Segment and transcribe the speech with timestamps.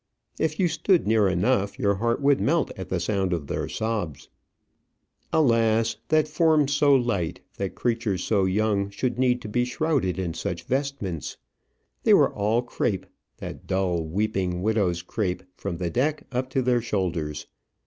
[0.39, 4.29] If you stood near enough, your heart would melt at the sound of their sobs.
[5.31, 5.97] Alas!
[6.07, 10.63] that forms so light, that creatures so young, should need to be shrouded in such
[10.63, 11.37] vestments!
[12.01, 13.05] They were all crape,
[13.37, 17.45] that dull, weeping, widow's crape, from the deck up to their shoulders.